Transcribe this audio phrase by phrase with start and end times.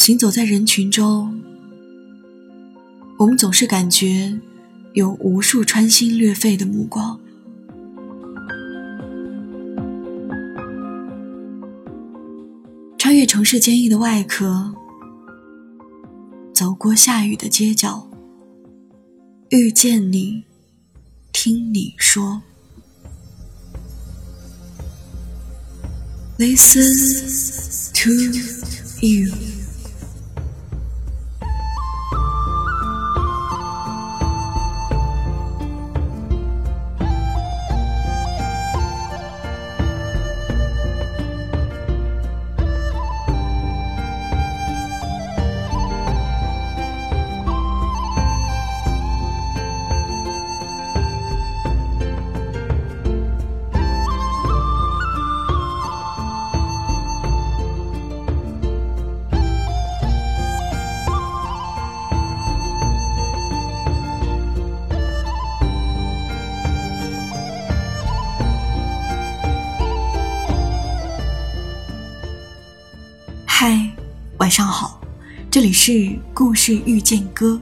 [0.00, 1.42] 行走在人群中，
[3.18, 4.40] 我们总是感觉
[4.94, 7.20] 有无数穿心裂肺的目光。
[12.96, 14.74] 穿越城市坚硬的外壳，
[16.54, 18.10] 走过下雨的街角，
[19.50, 20.44] 遇见你，
[21.30, 22.40] 听你说
[26.38, 28.10] ，Listen to
[29.06, 29.59] you。
[74.50, 75.00] 晚上好，
[75.48, 77.60] 这里是故事遇见歌，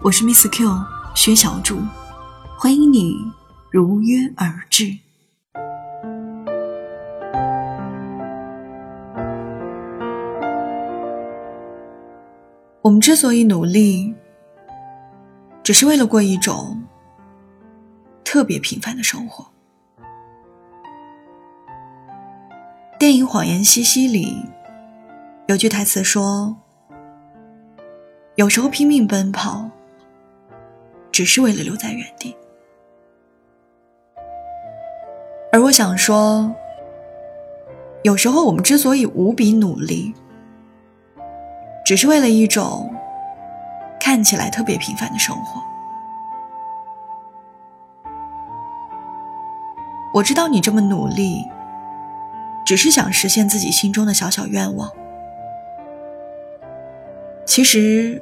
[0.00, 0.68] 我是 Miss Q
[1.14, 1.78] 薛小竹，
[2.58, 3.14] 欢迎你
[3.70, 4.98] 如约而至。
[12.82, 14.12] 我们之所以努力，
[15.62, 16.82] 只是为了过一种
[18.24, 19.46] 特别平凡的生活。
[22.98, 24.42] 电影《谎言西西》里。
[25.46, 26.56] 有句台词说
[28.36, 29.68] ：“有时候拼命奔跑，
[31.12, 32.34] 只是为了留在原地。”
[35.52, 36.50] 而我想说，
[38.04, 40.14] 有时候我们之所以无比努力，
[41.84, 42.90] 只是为了一种
[44.00, 45.62] 看起来特别平凡的生活。
[50.14, 51.44] 我知道你这么努力，
[52.64, 54.90] 只是想实现自己心中的小小愿望。
[57.54, 58.20] 其实，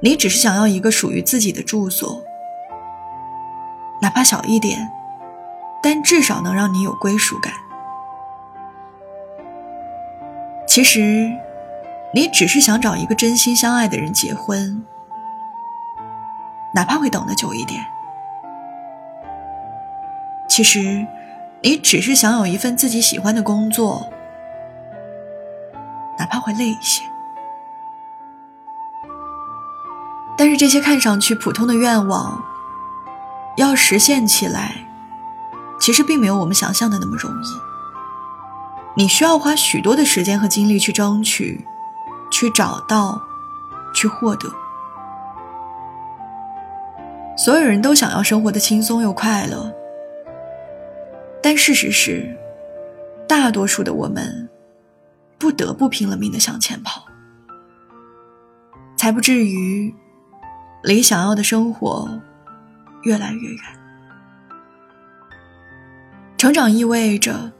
[0.00, 2.20] 你只是想要一个属于自己的住所，
[4.02, 4.90] 哪怕小一点，
[5.80, 7.52] 但至少能让你有归属感。
[10.66, 11.30] 其实，
[12.12, 14.84] 你只是想找一个真心相爱的人结婚，
[16.74, 17.80] 哪怕会等得久一点。
[20.48, 21.06] 其实，
[21.62, 24.10] 你只是想有一份自己喜欢的工作，
[26.18, 27.04] 哪怕会累一些。
[30.40, 32.42] 但是这些看上去普通的愿望，
[33.58, 34.88] 要实现起来，
[35.78, 37.46] 其实并没有我们想象的那么容易。
[38.96, 41.66] 你需要花许多的时间和精力去争取，
[42.30, 43.20] 去找到，
[43.92, 44.50] 去获得。
[47.36, 49.70] 所有人都想要生活的轻松又快乐，
[51.42, 52.34] 但事实是，
[53.28, 54.48] 大多数的我们，
[55.36, 57.04] 不得不拼了命的向前跑，
[58.96, 59.94] 才不至于。
[60.82, 62.20] 离想要的生活
[63.02, 63.62] 越来越远。
[66.36, 67.52] 成长意味着，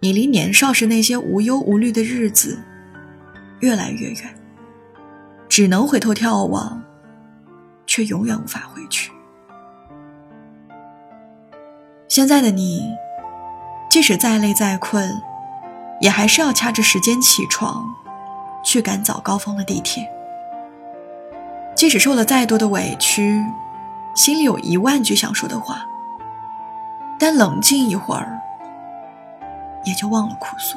[0.00, 2.58] 你离年少时那些无忧无虑的日子
[3.60, 4.34] 越来越远，
[5.48, 6.82] 只能回头眺望，
[7.86, 9.12] 却永远无法回去。
[12.08, 12.82] 现在的你，
[13.88, 15.08] 即使再累再困，
[16.00, 17.86] 也还是要掐着时间起床，
[18.64, 20.04] 去赶早高峰的地铁。
[21.78, 23.40] 即使受了再多的委屈，
[24.12, 25.86] 心里有一万句想说的话，
[27.20, 28.36] 但冷静一会儿，
[29.84, 30.76] 也就忘了哭诉。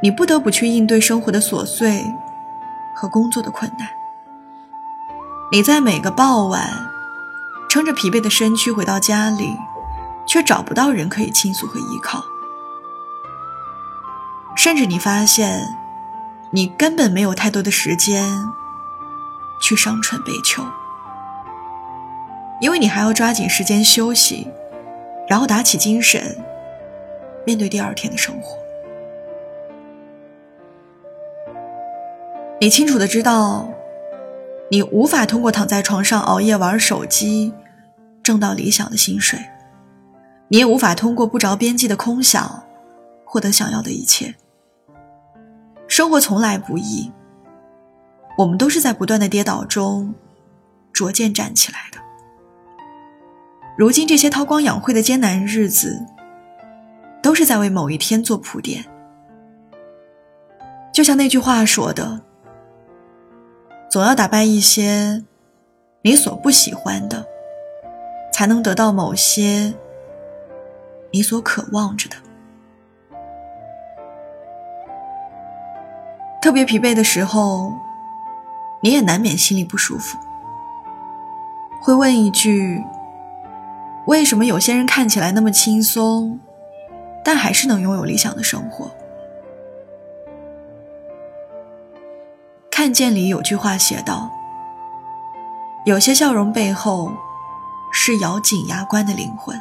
[0.00, 2.02] 你不得不去应对生活的琐碎
[2.94, 3.86] 和工作的困难。
[5.52, 6.70] 你在每个傍晚，
[7.68, 9.54] 撑着疲惫的身躯回到家里，
[10.26, 12.24] 却找不到人可以倾诉和依靠，
[14.56, 15.76] 甚至你发现。
[16.52, 18.24] 你根本没有太多的时间
[19.60, 20.64] 去伤春悲秋，
[22.60, 24.46] 因为你还要抓紧时间休息，
[25.28, 26.38] 然后打起精神
[27.44, 28.56] 面对第二天的生活。
[32.58, 33.68] 你清楚的知道，
[34.70, 37.52] 你无法通过躺在床上熬夜玩手机
[38.22, 39.38] 挣到理想的薪水，
[40.48, 42.64] 你也无法通过不着边际的空想
[43.24, 44.36] 获得想要的一切。
[45.96, 47.10] 生活从来不易，
[48.36, 50.14] 我们都是在不断的跌倒中
[50.92, 51.98] 逐渐站起来的。
[53.78, 56.04] 如今这些韬光养晦的艰难日子，
[57.22, 58.84] 都是在为某一天做铺垫。
[60.92, 62.20] 就像那句话说的
[63.88, 65.24] ：“总要打败一些
[66.02, 67.24] 你所不喜欢的，
[68.34, 69.72] 才能得到某些
[71.10, 72.16] 你所渴望着的。”
[76.46, 77.72] 特别疲惫的时候，
[78.80, 80.16] 你也难免心里不舒服，
[81.80, 82.84] 会问一句。
[84.04, 86.38] 为什么有些人看起来那么轻松，
[87.24, 88.88] 但还是能拥有理想的生活？
[92.70, 94.30] 看见里有句话写道
[95.84, 97.10] ：“有些笑容背后，
[97.92, 99.60] 是咬紧牙关的灵魂。”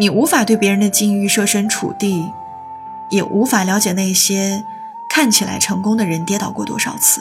[0.00, 2.32] 你无法对别人的境遇设身处地，
[3.10, 4.64] 也无法了解那些
[5.08, 7.20] 看起来成功的人跌倒过多少次，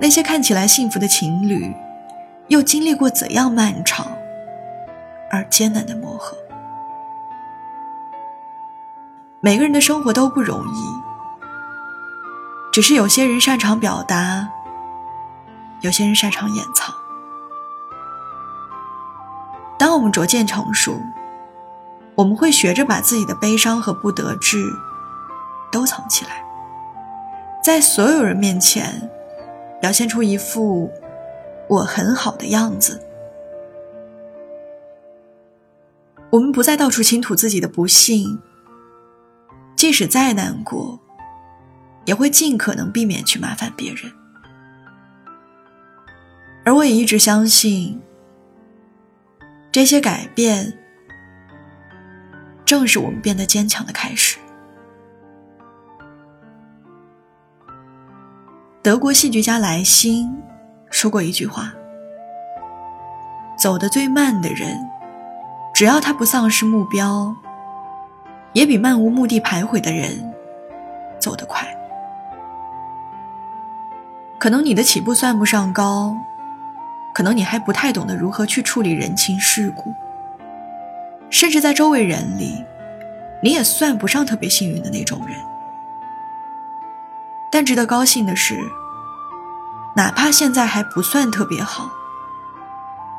[0.00, 1.74] 那些看起来幸福的情侣。
[2.48, 4.06] 又经历过怎样漫长
[5.30, 6.36] 而艰难的磨合？
[9.40, 10.84] 每个人的生活都不容易，
[12.70, 14.46] 只是有些人擅长表达，
[15.80, 16.94] 有些人擅长掩藏。
[19.78, 21.00] 当我们逐渐成熟，
[22.14, 24.70] 我们会学着把自己的悲伤和不得志
[25.74, 26.44] 都藏起来，
[27.60, 29.10] 在所有人面前
[29.80, 30.88] 表现出一副。
[31.66, 33.02] 我很好的样子。
[36.30, 38.38] 我们不再到处倾吐自己的不幸，
[39.74, 41.00] 即使再难过，
[42.04, 44.12] 也会尽可能避免去麻烦别人。
[46.66, 48.00] 而我也一直相信，
[49.72, 50.78] 这些改变
[52.66, 54.38] 正是我们变得坚强的开始。
[58.84, 60.30] 德国戏剧家莱辛。
[60.90, 61.72] 说过一句话
[63.56, 64.78] ：“走得最慢的人，
[65.72, 67.34] 只要他不丧失目标，
[68.52, 70.34] 也比漫无目的徘徊的人
[71.18, 71.66] 走得快。”
[74.38, 76.14] 可能你的起步算不上高，
[77.14, 79.94] 可能你还不太懂得如何去处理人情世故，
[81.30, 82.62] 甚至在周围人里，
[83.42, 85.38] 你也算不上特别幸运的那种人。
[87.54, 88.58] 但值得高兴的是。
[89.94, 91.88] 哪怕现在还不算特别好，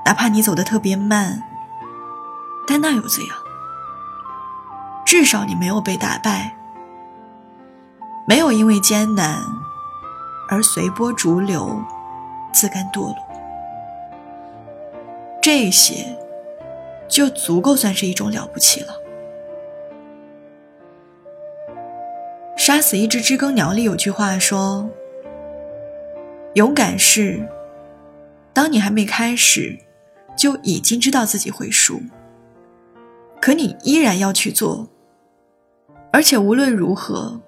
[0.04, 1.42] 哪怕你走得特别慢，
[2.68, 3.38] 但那又怎样？
[5.06, 6.54] 至少你没有被打败，
[8.28, 9.42] 没有因为艰难
[10.50, 11.82] 而随波逐流、
[12.52, 13.16] 自甘堕落。
[15.42, 16.18] 这些
[17.08, 18.94] 就足够算是一种了不起了。
[22.66, 24.90] 杀死一只知更鸟里有句话说。
[26.56, 27.48] 勇敢是，
[28.54, 29.78] 当你还没开始，
[30.36, 32.02] 就已经知道自己会输，
[33.40, 34.90] 可你依然要去做，
[36.12, 37.40] 而且无论如何，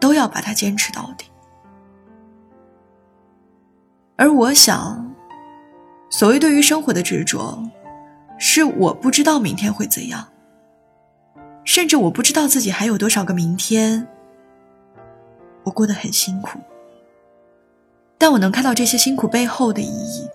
[0.00, 1.26] 都要把它坚持到底。
[4.16, 5.14] 而我想，
[6.08, 7.62] 所谓对于生活的执着，
[8.38, 10.26] 是我不知道明天会怎样，
[11.66, 14.06] 甚至我不知道自己还有多少个明天，
[15.64, 16.58] 我过得很辛苦。
[18.16, 20.26] 但我能看到这些辛苦背后的意义，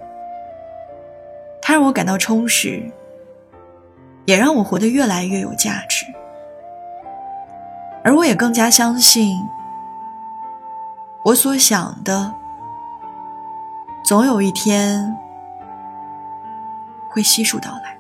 [1.62, 2.84] 它让我感到充实，
[4.26, 6.06] 也让我活得越来越有价值。
[8.04, 9.36] 而我也更加相信，
[11.24, 12.34] 我所想的，
[14.04, 15.16] 总有一天
[17.10, 17.98] 会悉数到来。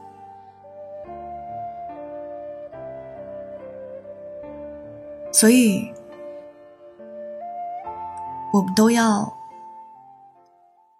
[5.41, 5.91] 所以，
[8.53, 9.41] 我们都要。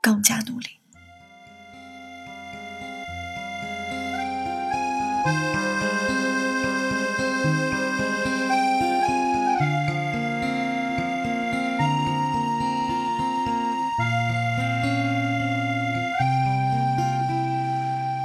[0.03, 0.67] 更加努力。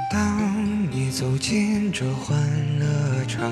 [0.09, 2.35] 当你走进这欢
[2.79, 3.51] 乐场，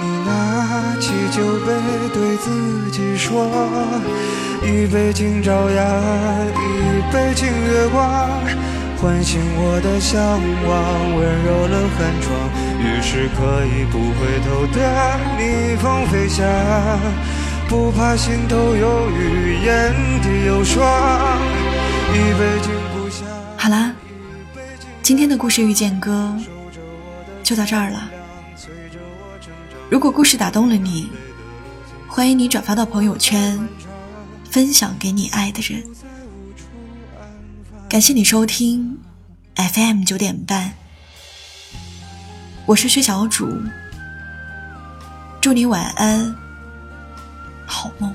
[0.00, 1.72] 你拿起酒杯，
[2.14, 3.48] 对自己说：
[4.62, 5.84] 一杯敬朝阳，
[6.54, 8.30] 一杯敬月光，
[8.96, 10.76] 唤醒我的向往，
[11.16, 12.28] 温柔了寒窗。
[12.78, 14.78] 于是可以不回头的
[15.36, 16.46] 逆风飞翔，
[17.68, 20.86] 不怕心头有雨，眼底有霜。
[22.12, 23.26] 一杯敬故乡。
[23.56, 23.92] 好啦，
[25.02, 26.32] 今天的故事遇见歌
[27.42, 28.10] 就到这儿了。
[29.90, 31.10] 如果故事打动了你，
[32.06, 33.58] 欢迎你转发到朋友圈，
[34.50, 35.82] 分享给你爱的人。
[37.88, 38.98] 感谢你收听
[39.54, 40.74] FM 九点半，
[42.66, 43.50] 我是薛小主，
[45.40, 46.36] 祝你晚安，
[47.66, 48.14] 好梦。